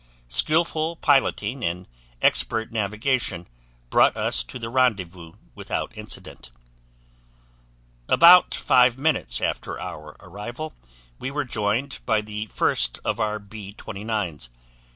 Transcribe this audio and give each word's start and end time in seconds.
Skillful 0.29 0.95
piloting 0.95 1.63
and 1.63 1.87
expert 2.23 2.71
navigation 2.71 3.47
brought 3.91 4.17
us 4.17 4.41
to 4.45 4.57
the 4.57 4.67
rendezvous 4.67 5.33
without 5.53 5.95
incident. 5.95 6.49
"About 8.09 8.55
five 8.55 8.97
minutes 8.97 9.41
after 9.41 9.79
our 9.79 10.17
arrival, 10.19 10.73
we 11.19 11.29
were 11.29 11.45
joined 11.45 11.99
by 12.07 12.21
the 12.21 12.47
first 12.47 12.99
of 13.05 13.19
our 13.19 13.37
B 13.37 13.75
29's. 13.77 14.49